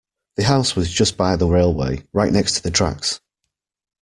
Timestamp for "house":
0.45-0.75